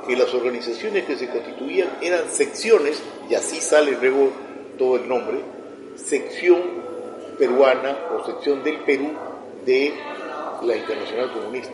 que 0.06 0.16
las 0.16 0.34
organizaciones 0.34 1.04
que 1.04 1.16
se 1.16 1.28
constituían 1.28 1.88
eran 2.00 2.28
secciones, 2.30 3.00
y 3.30 3.34
así 3.34 3.60
sale 3.60 3.92
luego 3.92 4.30
todo 4.78 4.96
el 4.96 5.08
nombre, 5.08 5.38
sección 5.94 6.60
peruana 7.38 7.96
o 8.16 8.24
sección 8.24 8.64
del 8.64 8.80
Perú 8.80 9.12
de 9.64 9.94
la 10.62 10.76
Internacional 10.76 11.32
Comunista. 11.32 11.72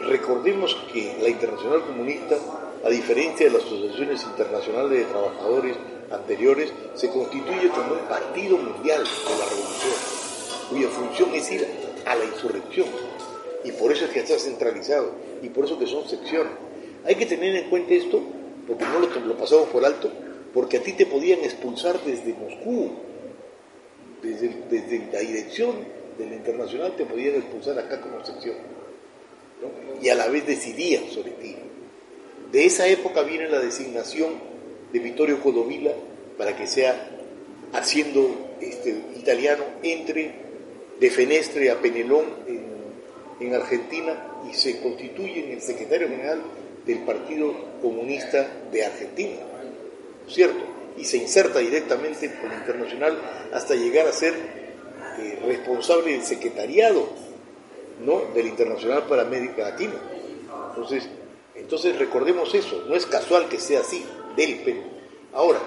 Recordemos 0.00 0.76
que 0.92 1.16
la 1.22 1.28
Internacional 1.28 1.82
Comunista, 1.82 2.36
a 2.84 2.88
diferencia 2.88 3.46
de 3.46 3.52
las 3.52 3.64
asociaciones 3.64 4.22
internacionales 4.24 4.90
de 4.90 5.04
trabajadores 5.04 5.76
anteriores, 6.10 6.72
se 6.94 7.08
constituye 7.10 7.68
como 7.68 7.92
un 7.94 8.08
partido 8.08 8.58
mundial 8.58 9.04
de 9.04 9.38
la 9.38 9.44
revolución, 9.48 9.94
cuya 10.70 10.88
función 10.88 11.34
es 11.34 11.50
ir 11.52 11.66
a 12.04 12.14
la 12.16 12.24
insurrección. 12.24 12.86
Y 13.64 13.72
por 13.72 13.92
eso 13.92 14.04
es 14.04 14.10
que 14.10 14.20
está 14.20 14.38
centralizado, 14.38 15.12
y 15.42 15.48
por 15.48 15.64
eso 15.64 15.78
que 15.78 15.86
son 15.86 16.08
secciones. 16.08 16.52
Hay 17.04 17.14
que 17.16 17.26
tener 17.26 17.54
en 17.56 17.70
cuenta 17.70 17.94
esto, 17.94 18.22
porque 18.66 18.84
no 18.84 19.00
lo, 19.00 19.08
lo 19.26 19.36
pasamos 19.36 19.68
por 19.68 19.84
alto, 19.84 20.10
porque 20.52 20.78
a 20.78 20.82
ti 20.82 20.92
te 20.92 21.06
podían 21.06 21.40
expulsar 21.40 22.02
desde 22.04 22.34
Moscú, 22.34 22.90
desde, 24.22 24.54
desde 24.70 25.08
la 25.12 25.20
dirección 25.20 25.74
de 26.18 26.26
la 26.26 26.36
internacional 26.36 26.94
te 26.96 27.04
podían 27.04 27.36
expulsar 27.36 27.78
acá 27.78 28.00
como 28.00 28.24
sección. 28.24 28.56
Y 30.02 30.08
a 30.08 30.14
la 30.14 30.28
vez 30.28 30.46
decidían 30.46 31.08
sobre 31.10 31.32
ti. 31.32 31.56
De 32.52 32.66
esa 32.66 32.86
época 32.86 33.22
viene 33.22 33.48
la 33.48 33.60
designación 33.60 34.34
de 34.92 34.98
Vittorio 34.98 35.40
Codovila 35.40 35.92
para 36.38 36.56
que 36.56 36.66
sea 36.66 37.10
haciendo 37.72 38.54
este, 38.60 38.90
italiano 39.16 39.64
entre 39.82 40.32
de 41.00 41.10
Fenestre 41.10 41.70
a 41.70 41.80
Penelón 41.80 42.24
en, 42.46 42.73
en 43.40 43.54
Argentina 43.54 44.42
y 44.50 44.54
se 44.54 44.80
constituye 44.80 45.46
en 45.46 45.52
el 45.52 45.60
secretario 45.60 46.08
general 46.08 46.42
del 46.86 46.98
Partido 46.98 47.54
Comunista 47.80 48.46
de 48.70 48.84
Argentina, 48.84 49.40
¿cierto? 50.28 50.64
Y 50.96 51.04
se 51.04 51.16
inserta 51.16 51.58
directamente 51.58 52.32
con 52.40 52.50
la 52.50 52.56
internacional 52.56 53.18
hasta 53.52 53.74
llegar 53.74 54.06
a 54.06 54.12
ser 54.12 54.34
eh, 55.18 55.38
responsable 55.46 56.12
del 56.12 56.22
secretariado 56.22 57.08
¿no? 58.04 58.22
del 58.34 58.46
Internacional 58.46 59.04
para 59.04 59.22
América 59.22 59.62
Latina. 59.62 59.94
Entonces, 60.70 61.08
entonces 61.54 61.98
recordemos 61.98 62.54
eso, 62.54 62.84
no 62.88 62.94
es 62.94 63.06
casual 63.06 63.48
que 63.48 63.60
sea 63.60 63.80
así, 63.80 64.04
del 64.36 64.56
Perú. 64.60 64.82
Ahora, 65.32 65.60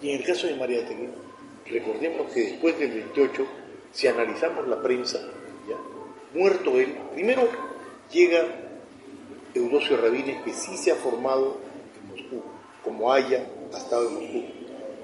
y 0.00 0.10
en 0.10 0.20
el 0.20 0.24
caso 0.24 0.46
de 0.46 0.54
María 0.54 0.86
Tegui, 0.86 1.08
recordemos 1.66 2.32
que 2.32 2.40
después 2.42 2.78
del 2.78 2.90
28, 2.92 3.46
si 3.92 4.06
analizamos 4.06 4.66
la 4.68 4.80
prensa. 4.80 5.20
Muerto 6.34 6.78
él, 6.78 6.96
primero 7.14 7.48
llega 8.10 8.44
Eudosio 9.54 9.96
Rabines, 9.96 10.42
que 10.42 10.52
sí 10.52 10.76
se 10.76 10.92
ha 10.92 10.96
formado 10.96 11.58
en 12.00 12.08
Moscú, 12.08 12.42
como 12.84 13.12
haya 13.12 13.44
estado 13.76 14.08
en 14.08 14.14
Moscú, 14.14 14.44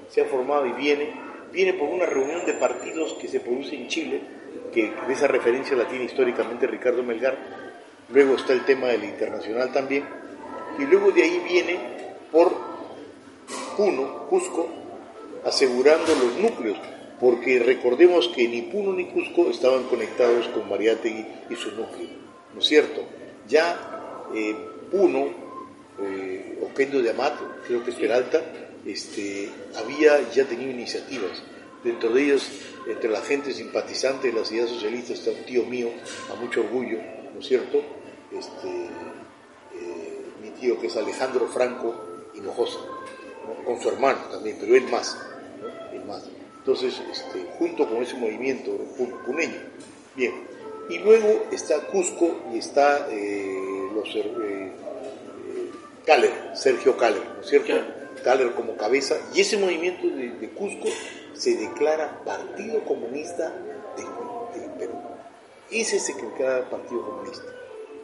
se 0.09 0.21
ha 0.21 0.25
formado 0.25 0.65
y 0.65 0.73
viene, 0.73 1.13
viene 1.51 1.73
por 1.73 1.89
una 1.89 2.05
reunión 2.05 2.45
de 2.45 2.53
partidos 2.53 3.13
que 3.13 3.27
se 3.27 3.39
produce 3.39 3.75
en 3.75 3.87
Chile, 3.87 4.21
que 4.73 4.91
de 5.07 5.13
esa 5.13 5.27
referencia 5.27 5.75
la 5.75 5.87
tiene 5.87 6.05
históricamente 6.05 6.67
Ricardo 6.67 7.03
Melgar, 7.03 7.37
luego 8.09 8.35
está 8.35 8.53
el 8.53 8.65
tema 8.65 8.87
del 8.87 9.03
internacional 9.03 9.71
también, 9.71 10.05
y 10.79 10.83
luego 10.83 11.11
de 11.11 11.23
ahí 11.23 11.41
viene 11.47 11.79
por 12.31 12.51
Puno, 13.75 14.27
Cusco, 14.27 14.67
asegurando 15.45 16.13
los 16.15 16.37
núcleos, 16.37 16.77
porque 17.19 17.59
recordemos 17.59 18.27
que 18.29 18.47
ni 18.47 18.63
Puno 18.63 18.93
ni 18.93 19.05
Cusco 19.05 19.49
estaban 19.49 19.83
conectados 19.83 20.47
con 20.49 20.69
Mariátegui 20.69 21.25
y 21.49 21.55
su 21.55 21.71
núcleo, 21.71 22.09
¿no 22.53 22.59
es 22.59 22.65
cierto? 22.65 23.03
Ya 23.47 24.27
eh, 24.33 24.55
Puno, 24.91 25.29
eh, 25.99 26.59
Oquendo 26.63 27.01
de 27.01 27.09
Amat, 27.09 27.33
creo 27.65 27.83
que 27.83 27.91
es 27.91 27.97
Peralta, 27.97 28.41
este, 28.85 29.49
había 29.75 30.29
ya 30.31 30.45
tenido 30.45 30.71
iniciativas. 30.71 31.43
Dentro 31.83 32.09
de 32.11 32.23
ellas, 32.23 32.49
entre 32.87 33.09
la 33.09 33.21
gente 33.21 33.53
simpatizante 33.53 34.31
de 34.31 34.39
la 34.39 34.45
ciudad 34.45 34.67
socialista 34.67 35.13
está 35.13 35.31
un 35.31 35.43
tío 35.45 35.65
mío, 35.65 35.89
a 36.31 36.35
mucho 36.35 36.61
orgullo, 36.61 36.99
¿no 37.33 37.39
es 37.39 37.47
cierto? 37.47 37.81
Este, 38.31 38.67
eh, 38.67 40.21
mi 40.41 40.49
tío 40.51 40.79
que 40.79 40.87
es 40.87 40.97
Alejandro 40.97 41.47
Franco 41.47 41.95
Hinojosa, 42.35 42.79
con 43.65 43.81
su 43.81 43.89
hermano 43.89 44.19
también, 44.31 44.57
pero 44.59 44.75
él 44.75 44.87
más. 44.91 45.17
Entonces, 46.67 47.01
este, 47.09 47.45
junto 47.57 47.87
con 47.87 48.03
ese 48.03 48.17
movimiento 48.17 48.71
puneño. 49.25 49.55
Bien, 50.17 50.33
y 50.89 50.97
luego 50.97 51.45
está 51.49 51.79
Cusco 51.87 52.41
y 52.53 52.57
está 52.57 53.07
eh, 53.09 53.89
los 53.95 54.13
eh, 54.13 54.71
Caller, 56.05 56.33
Sergio 56.55 56.97
Caller, 56.97 57.23
¿no 57.35 57.41
es 57.41 57.47
cierto? 57.47 57.71
Caller 58.21 58.51
como 58.51 58.75
cabeza, 58.75 59.15
y 59.33 59.39
ese 59.39 59.55
movimiento 59.55 60.07
de, 60.07 60.31
de 60.31 60.49
Cusco 60.49 60.89
se 61.31 61.55
declara 61.55 62.21
Partido 62.25 62.83
Comunista 62.83 63.49
del, 63.95 64.61
del 64.61 64.71
Perú. 64.71 64.99
Ese 65.71 66.01
se 66.01 66.15
declara 66.15 66.69
Partido 66.69 67.01
Comunista. 67.01 67.45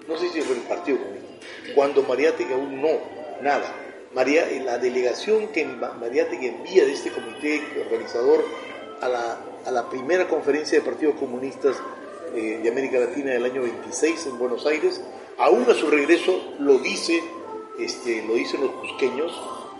No 0.07 0.17
sé 0.17 0.29
si 0.29 0.39
fue 0.39 0.55
el 0.55 0.61
Partido 0.61 0.99
Comunista. 0.99 1.33
Cuando 1.75 2.01
Mariátegui 2.03 2.53
aún 2.53 2.81
no, 2.81 2.91
nada. 3.41 3.82
María, 4.13 4.47
la 4.63 4.77
delegación 4.77 5.47
que 5.47 5.65
Mariátegui 5.65 6.47
envía 6.47 6.85
de 6.85 6.93
este 6.93 7.11
comité 7.11 7.61
organizador 7.83 8.43
a 9.01 9.07
la, 9.09 9.37
a 9.65 9.71
la 9.71 9.89
primera 9.89 10.27
conferencia 10.27 10.77
de 10.77 10.85
partidos 10.85 11.15
comunistas 11.15 11.77
eh, 12.35 12.59
de 12.61 12.69
América 12.69 12.99
Latina 12.99 13.31
del 13.31 13.45
año 13.45 13.61
26 13.61 14.27
en 14.27 14.39
Buenos 14.39 14.65
Aires, 14.65 15.01
aún 15.37 15.69
a 15.69 15.73
su 15.73 15.89
regreso 15.89 16.53
lo 16.59 16.79
dice, 16.79 17.23
este, 17.79 18.23
lo 18.25 18.35
dicen 18.35 18.61
los 18.61 18.71
cusqueños 18.71 19.31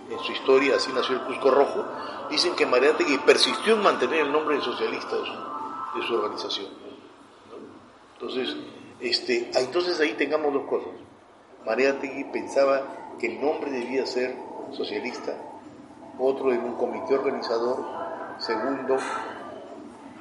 en 0.09 0.19
su 0.19 0.31
historia, 0.31 0.75
así 0.75 0.91
nació 0.93 1.15
el 1.15 1.21
Cusco 1.23 1.51
Rojo, 1.51 1.85
dicen 2.29 2.55
que 2.55 2.65
Mariátegui 2.65 3.17
persistió 3.19 3.75
en 3.75 3.81
mantener 3.81 4.21
el 4.21 4.31
nombre 4.31 4.57
de 4.57 4.61
socialista 4.61 5.15
de 5.15 5.25
su, 5.25 5.99
de 5.99 6.07
su 6.07 6.13
organización. 6.15 6.67
Entonces, 8.13 8.55
este, 8.99 9.51
entonces 9.55 9.99
ahí 9.99 10.13
tengamos 10.13 10.53
dos 10.53 10.63
cosas. 10.67 10.91
Mariátegui 11.65 12.25
pensaba 12.25 12.81
que 13.19 13.27
el 13.27 13.41
nombre 13.41 13.71
debía 13.71 14.05
ser 14.05 14.35
socialista, 14.71 15.33
otro 16.19 16.51
en 16.51 16.63
un 16.63 16.75
comité 16.75 17.15
organizador, 17.15 17.85
segundo, 18.39 18.97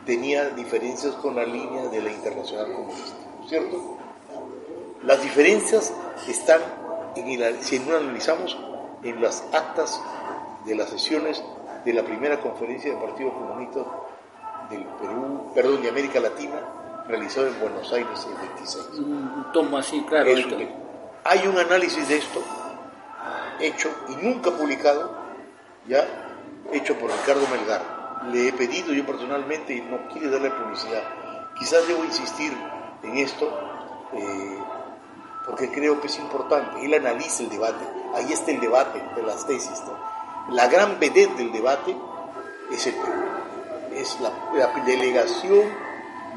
tenía 0.07 0.51
diferencias 0.51 1.15
con 1.17 1.37
la 1.37 1.45
línea 1.45 1.89
de 1.89 2.03
la 2.03 2.11
Internacional 2.11 2.73
Comunista, 2.73 3.17
¿cierto? 3.49 3.99
Las 5.05 5.23
diferencias 5.23 5.93
están, 6.29 6.61
en 7.17 7.63
si 7.63 7.79
no 7.81 7.97
analizamos, 7.97 8.57
en 9.03 9.21
las 9.21 9.45
actas 9.53 10.01
de 10.65 10.75
las 10.77 10.91
sesiones 10.91 11.43
de 11.85 11.93
la 11.93 12.05
primera 12.05 12.41
conferencia 12.41 12.93
de 12.93 13.01
partidos 13.01 13.33
comunistas 13.33 13.85
del 14.71 14.85
Perú, 14.85 15.51
perdón, 15.55 15.83
de 15.83 15.89
América 15.89 16.21
Latina, 16.21 16.61
realizada 17.09 17.49
en 17.49 17.61
Buenos 17.61 17.93
Aires 17.93 18.27
el 18.31 18.49
26. 18.49 18.99
Un 18.99 19.47
tomo 19.53 19.77
así, 19.77 20.01
claro. 20.03 20.31
Hay 21.25 21.47
un 21.47 21.59
análisis 21.59 22.09
de 22.09 22.17
esto 22.17 22.43
hecho 23.61 23.91
y 24.09 24.17
nunca 24.17 24.51
publicado, 24.51 25.15
ya 25.87 26.05
hecho 26.73 26.97
por 26.99 27.11
Ricardo 27.11 27.47
Melgar. 27.49 28.23
Le 28.31 28.49
he 28.49 28.53
pedido 28.53 28.93
yo 28.93 29.05
personalmente 29.05 29.75
y 29.75 29.81
no 29.81 30.09
quiere 30.09 30.31
darle 30.31 30.51
publicidad. 30.51 31.03
Quizás 31.59 31.87
debo 31.87 32.05
insistir 32.05 32.53
en 33.03 33.19
esto 33.19 33.47
eh, 34.13 34.59
porque 35.47 35.71
creo 35.71 36.01
que 36.01 36.07
es 36.07 36.19
importante. 36.19 36.85
Él 36.85 36.95
analiza 36.95 37.43
el 37.43 37.51
debate. 37.51 37.85
Ahí 38.15 38.33
está 38.33 38.51
el 38.53 38.61
debate 38.61 39.03
de 39.17 39.23
las 39.23 39.47
tesis. 39.47 39.83
La 40.51 40.69
gran 40.69 40.99
vedette 40.99 41.37
del 41.37 41.53
debate 41.53 41.97
es 42.71 42.87
el 42.87 42.95
Perú. 42.95 43.23
Es 43.95 44.19
la, 44.21 44.33
la 44.55 44.69
delegación 44.85 45.69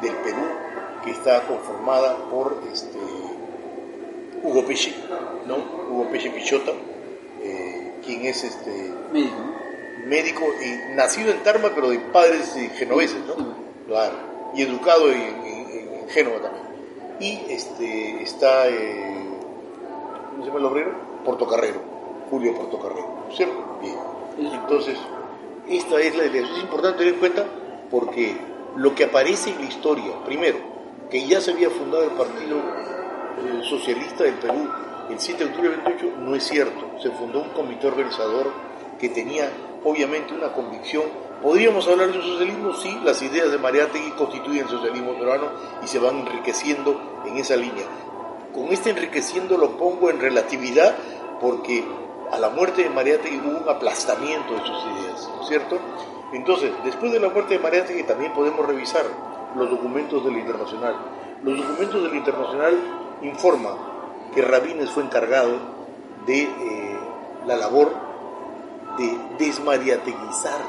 del 0.01 0.15
Perú 0.17 0.45
que 1.03 1.11
está 1.11 1.41
conformada 1.43 2.17
por 2.29 2.61
este, 2.71 2.99
Hugo 4.45 4.65
Peche, 4.65 4.93
¿no? 5.47 5.57
Hugo 5.89 6.09
Peche 6.11 6.29
Pichota, 6.29 6.71
eh, 7.41 7.93
quien 8.05 8.25
es 8.25 8.43
este 8.43 8.91
Médico, 9.11 9.35
médico 10.05 10.45
y 10.61 10.95
nacido 10.95 11.31
en 11.31 11.41
Tarma, 11.41 11.71
pero 11.73 11.89
de 11.89 11.99
padres 11.99 12.55
genoveses, 12.77 13.17
¿no? 13.25 13.35
Claro. 13.87 14.13
Y 14.53 14.61
educado 14.61 15.11
en, 15.11 15.17
en, 15.17 16.09
Génova 16.09 16.39
también. 16.39 16.65
Y 17.19 17.51
este, 17.51 18.21
está, 18.21 18.67
eh, 18.69 19.25
¿cómo 20.29 20.43
se 20.43 20.47
llama 20.47 20.59
el 20.59 20.65
obrero? 20.65 20.91
Portocarrero, 21.25 21.81
Julio 22.29 22.53
Portocarrero, 22.53 23.25
¿cierto? 23.35 23.79
Bien. 23.81 24.53
Entonces, 24.53 24.97
esta 25.67 25.99
es 25.99 26.15
la 26.15 26.25
idea. 26.25 26.43
Es 26.43 26.61
importante 26.61 26.99
tener 26.99 27.13
en 27.15 27.19
cuenta 27.19 27.45
porque 27.89 28.37
lo 28.75 28.93
que 28.93 29.05
aparece 29.05 29.49
en 29.49 29.59
la 29.61 29.65
historia, 29.65 30.13
primero, 30.25 30.57
que 31.09 31.25
ya 31.25 31.41
se 31.41 31.51
había 31.51 31.71
fundado 31.71 32.03
el 32.03 32.11
Partido 32.11 32.57
Socialista 33.63 34.23
del 34.23 34.35
Perú 34.35 34.69
el 35.09 35.19
7 35.19 35.43
de 35.43 35.49
octubre 35.51 35.69
del 35.69 35.81
28, 35.81 36.17
no 36.19 36.35
es 36.35 36.43
cierto. 36.43 36.99
Se 37.01 37.11
fundó 37.11 37.41
un 37.41 37.49
comité 37.49 37.87
organizador 37.87 38.51
que 38.99 39.09
tenía 39.09 39.51
obviamente 39.83 40.33
una 40.33 40.51
convicción. 40.51 41.03
¿Podríamos 41.41 41.87
hablar 41.87 42.11
de 42.11 42.17
un 42.17 42.23
socialismo? 42.23 42.73
Sí, 42.73 42.99
las 43.03 43.21
ideas 43.21 43.51
de 43.51 43.57
Mariátegui 43.57 44.11
constituyen 44.11 44.63
el 44.63 44.69
socialismo 44.69 45.13
peruano 45.13 45.49
y 45.83 45.87
se 45.87 45.99
van 45.99 46.19
enriqueciendo 46.19 47.21
en 47.25 47.37
esa 47.37 47.55
línea. 47.55 47.85
Con 48.53 48.65
este 48.69 48.89
enriqueciendo 48.89 49.57
lo 49.57 49.77
pongo 49.77 50.09
en 50.09 50.19
relatividad 50.19 50.95
porque 51.39 51.83
a 52.31 52.39
la 52.39 52.49
muerte 52.49 52.83
de 52.83 52.89
Mariátegui 52.89 53.37
hubo 53.37 53.59
un 53.59 53.69
aplastamiento 53.69 54.53
de 54.53 54.59
sus 54.59 54.83
ideas, 54.85 55.29
¿no 55.35 55.41
es 55.43 55.47
cierto? 55.47 55.77
Entonces, 56.33 56.71
después 56.83 57.11
de 57.11 57.19
la 57.19 57.29
muerte 57.29 57.55
de 57.55 57.59
Mariátegui 57.59 58.03
también 58.03 58.33
podemos 58.33 58.65
revisar 58.65 59.05
los 59.55 59.69
documentos 59.69 60.25
del 60.25 60.37
Internacional. 60.37 60.95
Los 61.43 61.57
documentos 61.57 62.01
del 62.01 62.15
Internacional 62.15 63.04
informan 63.21 63.75
que 64.33 64.41
Rabines 64.41 64.91
fue 64.91 65.03
encargado 65.03 65.53
de 66.25 66.43
eh, 66.43 66.99
la 67.45 67.55
labor 67.55 67.91
de 68.97 69.17
desmariateguizar 69.37 70.59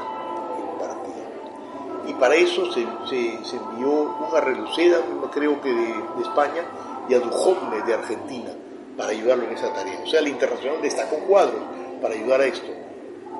el 0.59 0.79
partido. 0.79 2.09
Y 2.09 2.13
para 2.15 2.35
eso 2.35 2.73
se, 2.73 2.83
envió 2.83 4.17
una 4.31 4.41
reluceda, 4.41 4.99
creo 5.33 5.61
que 5.61 5.73
de, 5.73 5.95
España, 6.23 6.63
y 7.09 7.15
a 7.15 7.21
Duhovne 7.21 7.83
de 7.83 7.95
Argentina, 7.95 8.51
para 8.97 9.11
ayudarlo 9.11 9.45
en 9.45 9.53
esa 9.53 9.73
tarea. 9.73 10.01
O 10.03 10.07
sea, 10.07 10.21
el 10.21 10.29
internacional 10.29 10.83
destacó 10.83 11.17
cuadros 11.21 11.63
para 12.01 12.15
ayudar 12.15 12.41
a 12.41 12.47
esto. 12.47 12.67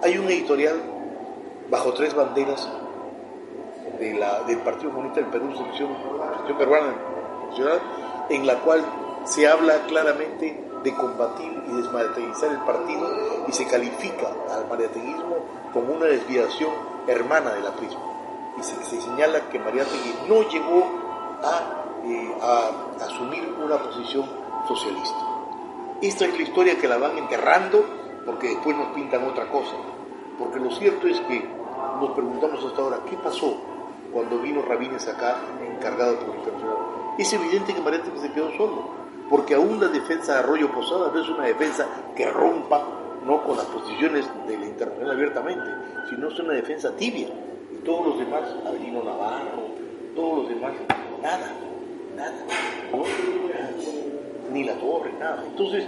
Hay 0.03 0.19
un 0.19 0.27
editorial 0.27 0.77
bajo 1.71 1.93
tres 1.95 2.15
banderas 2.15 2.69
de 3.99 4.15
la, 4.15 4.43
del 4.43 4.59
Partido 4.59 4.91
Comunista 4.91 5.21
del 5.21 5.31
Perú, 5.31 5.53
sección 5.57 5.89
peruana 6.59 6.95
nacional, 7.49 7.81
en 8.29 8.47
la 8.47 8.57
cual 8.61 8.85
se 9.25 9.47
habla 9.49 9.87
claramente 9.87 10.65
de 10.83 10.95
combatir 10.95 11.53
y 11.69 11.77
desmariateguizar 11.77 12.51
el 12.51 12.61
partido 12.61 13.11
y 13.49 13.53
se 13.53 13.67
califica 13.67 14.29
al 14.53 14.69
mariateguismo 14.69 15.37
como 15.73 15.95
una 15.95 16.07
desviación 16.07 16.71
hermana 17.07 17.53
de 17.55 17.61
la 17.61 17.73
prisma. 17.73 18.01
Y 18.59 18.63
se, 18.63 19.01
señala 19.01 19.49
que 19.51 19.59
Mariategui 19.59 20.15
no 20.29 20.49
llegó 20.49 20.87
eh, 22.05 22.35
a, 22.41 23.05
asumir 23.05 23.55
una 23.63 23.77
posición 23.77 24.25
socialista. 24.67 25.19
Esta 26.01 26.25
es 26.25 26.37
la 26.37 26.43
historia 26.43 26.79
que 26.79 26.89
la 26.89 26.99
van 26.99 27.19
enterrando 27.19 27.85
porque 28.25 28.49
después 28.49 28.77
nos 28.77 28.89
pintan 28.95 29.25
otra 29.25 29.51
cosa. 29.51 29.77
Porque 30.39 30.59
lo 30.59 30.71
cierto 30.71 31.07
es 31.07 31.21
que 31.21 31.47
nos 32.01 32.11
preguntamos 32.13 32.65
hasta 32.65 32.81
ahora, 32.81 32.99
¿qué 33.09 33.17
pasó 33.17 33.57
cuando 34.13 34.39
vino 34.39 34.63
Rabines 34.63 35.07
acá 35.09 35.37
encargado 35.61 36.19
por? 36.21 36.46
Es 37.19 37.33
evidente 37.33 37.75
que 37.75 37.81
Mariátegui 37.81 38.19
se 38.19 38.33
quedó 38.33 38.51
solo 38.57 39.07
porque 39.29 39.55
aún 39.55 39.81
la 39.81 39.89
defensa 39.89 40.35
de 40.35 40.39
Arroyo 40.41 40.71
Posada 40.71 41.11
no 41.13 41.21
es 41.21 41.29
una 41.29 41.45
defensa 41.45 41.87
que 42.15 42.31
rompa 42.31 42.87
no 43.27 43.43
con 43.43 43.57
las 43.57 43.67
posiciones 43.67 44.25
de 44.47 44.59
la 44.59 44.67
internacional 44.67 45.17
abiertamente, 45.17 45.65
sino 46.09 46.29
es 46.29 46.39
una 46.39 46.53
defensa 46.53 46.95
tibia. 46.97 47.29
Y 47.73 47.85
todos 47.85 48.07
los 48.07 48.19
demás, 48.19 48.43
Avelino 48.65 49.03
Navarro, 49.03 49.67
todos 50.15 50.39
los 50.39 50.49
demás, 50.49 50.73
nada, 51.21 51.51
nada, 52.17 52.35
ni 54.53 54.63
la 54.63 54.75
torre, 54.75 55.13
nada. 55.19 55.45
Entonces, 55.45 55.85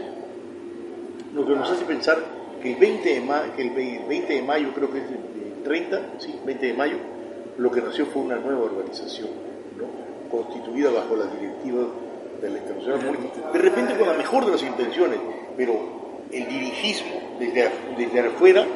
lo 1.32 1.46
que 1.46 1.54
nos 1.54 1.70
hace 1.70 1.84
pensar 1.84 2.18
que 2.60 2.72
el 2.72 2.80
20 2.80 3.14
de 3.14 3.20
mayo, 3.20 3.52
que 3.54 3.62
el 3.62 3.70
20 4.08 4.32
de 4.32 4.42
mayo 4.42 4.72
creo 4.74 4.90
que 4.90 4.98
es 4.98 5.04
el 5.04 5.62
30, 5.62 6.00
sí, 6.18 6.40
20 6.44 6.66
de 6.66 6.74
mayo, 6.74 6.96
lo 7.56 7.70
que 7.70 7.80
nació 7.80 8.06
fue 8.06 8.22
una 8.22 8.36
nueva 8.36 8.64
organización, 8.64 9.28
¿no? 9.76 10.07
Constituida 10.30 10.90
bajo 10.90 11.16
la 11.16 11.26
directiva 11.26 11.82
de 12.40 12.50
la 12.50 12.58
internacional 12.58 13.18
de 13.52 13.58
repente 13.58 13.96
con 13.96 14.06
la 14.08 14.14
mejor 14.14 14.44
de 14.46 14.52
las 14.52 14.62
intenciones, 14.62 15.18
pero 15.56 15.74
el 16.32 16.48
dirigismo 16.48 17.20
desde, 17.38 17.70
desde 17.96 18.20
afuera 18.20 18.66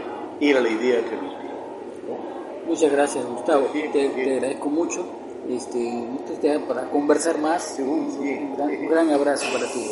era 0.41 0.61
la 0.61 0.69
idea 0.69 1.01
que 1.05 1.17
lo 1.17 1.25
inspiró. 1.25 1.53
Muchas 2.67 2.91
gracias, 2.91 3.25
Gustavo. 3.27 3.71
te, 3.93 4.07
agradezco 4.07 4.69
mucho. 4.69 5.07
Este, 5.49 6.07
para 6.69 6.88
conversar 6.88 7.37
más, 7.38 7.77
un, 7.81 8.55
gran, 8.55 8.71
un 8.71 8.87
gran 8.87 9.11
abrazo 9.11 9.45
para 9.53 9.67
ti. 9.67 9.88